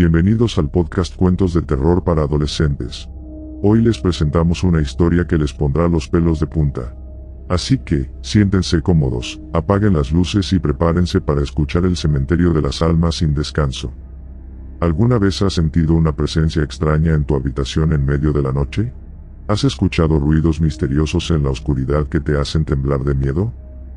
[0.00, 3.06] Bienvenidos al podcast Cuentos de Terror para Adolescentes.
[3.62, 6.96] Hoy les presentamos una historia que les pondrá los pelos de punta.
[7.50, 12.80] Así que, siéntense cómodos, apaguen las luces y prepárense para escuchar el cementerio de las
[12.80, 13.92] almas sin descanso.
[14.80, 18.94] ¿Alguna vez has sentido una presencia extraña en tu habitación en medio de la noche?
[19.48, 23.52] ¿Has escuchado ruidos misteriosos en la oscuridad que te hacen temblar de miedo?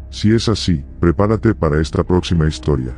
[0.10, 2.94] Si es así, prepárate para esta próxima historia.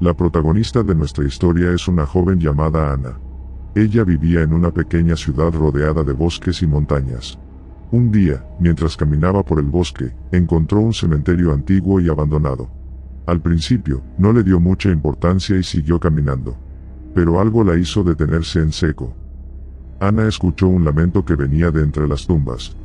[0.00, 3.18] La protagonista de nuestra historia es una joven llamada Ana.
[3.74, 7.36] Ella vivía en una pequeña ciudad rodeada de bosques y montañas.
[7.90, 12.70] Un día, mientras caminaba por el bosque, encontró un cementerio antiguo y abandonado.
[13.26, 16.56] Al principio, no le dio mucha importancia y siguió caminando.
[17.12, 19.16] Pero algo la hizo detenerse en seco.
[19.98, 22.76] Ana escuchó un lamento que venía de entre las tumbas.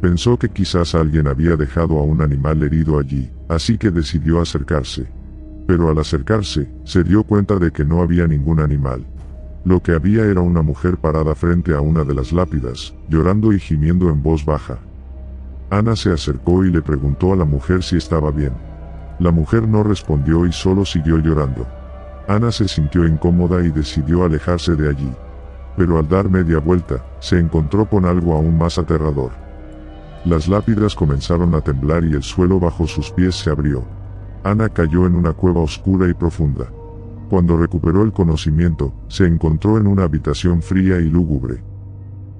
[0.00, 5.08] Pensó que quizás alguien había dejado a un animal herido allí, así que decidió acercarse
[5.70, 9.06] pero al acercarse, se dio cuenta de que no había ningún animal.
[9.64, 13.60] Lo que había era una mujer parada frente a una de las lápidas, llorando y
[13.60, 14.78] gimiendo en voz baja.
[15.70, 18.52] Ana se acercó y le preguntó a la mujer si estaba bien.
[19.20, 21.64] La mujer no respondió y solo siguió llorando.
[22.26, 25.12] Ana se sintió incómoda y decidió alejarse de allí.
[25.76, 29.30] Pero al dar media vuelta, se encontró con algo aún más aterrador.
[30.24, 33.99] Las lápidas comenzaron a temblar y el suelo bajo sus pies se abrió.
[34.42, 36.72] Ana cayó en una cueva oscura y profunda.
[37.28, 41.62] Cuando recuperó el conocimiento, se encontró en una habitación fría y lúgubre.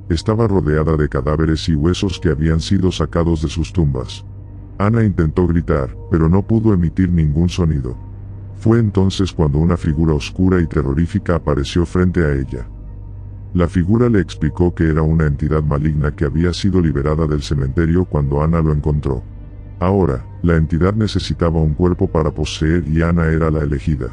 [0.09, 4.25] Estaba rodeada de cadáveres y huesos que habían sido sacados de sus tumbas.
[4.79, 7.97] Ana intentó gritar, pero no pudo emitir ningún sonido.
[8.57, 12.67] Fue entonces cuando una figura oscura y terrorífica apareció frente a ella.
[13.53, 18.05] La figura le explicó que era una entidad maligna que había sido liberada del cementerio
[18.07, 19.23] cuando Ana lo encontró.
[19.81, 24.09] Ahora, la entidad necesitaba un cuerpo para poseer y Ana era la elegida.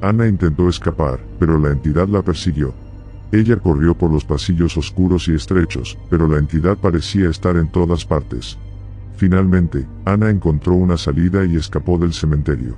[0.00, 2.72] Ana intentó escapar, pero la entidad la persiguió.
[3.30, 8.06] Ella corrió por los pasillos oscuros y estrechos, pero la entidad parecía estar en todas
[8.06, 8.58] partes.
[9.16, 12.74] Finalmente, Ana encontró una salida y escapó del cementerio.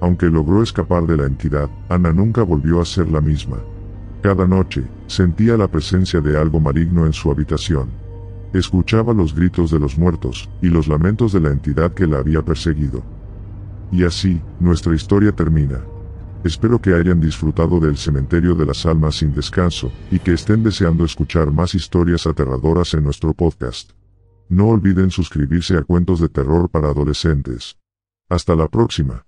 [0.00, 3.58] Aunque logró escapar de la entidad, Ana nunca volvió a ser la misma.
[4.22, 7.88] Cada noche, sentía la presencia de algo maligno en su habitación.
[8.52, 12.42] Escuchaba los gritos de los muertos, y los lamentos de la entidad que la había
[12.42, 13.02] perseguido.
[13.92, 15.80] Y así, nuestra historia termina.
[16.44, 21.04] Espero que hayan disfrutado del cementerio de las almas sin descanso, y que estén deseando
[21.04, 23.92] escuchar más historias aterradoras en nuestro podcast.
[24.48, 27.76] No olviden suscribirse a Cuentos de Terror para Adolescentes.
[28.30, 29.27] Hasta la próxima.